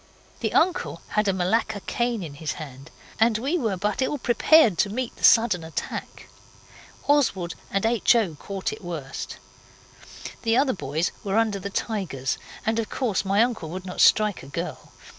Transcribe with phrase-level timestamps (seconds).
[0.39, 4.79] The uncle had a Malacca cane in his hand, and we were but ill prepared
[4.79, 6.27] to meet the sudden attack.
[7.07, 8.15] Oswald and H.
[8.15, 8.33] O.
[8.33, 9.37] caught it worst.
[10.41, 14.41] The other boys were under the tigers and of course my uncle would not strike
[14.41, 14.91] a girl.